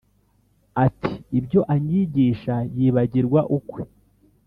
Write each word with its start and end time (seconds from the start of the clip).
Ati: 0.85 1.13
"Ibyo 1.39 1.61
anyigisha 1.73 2.55
yibagirwa 2.77 3.39
ukwe: 3.57 3.81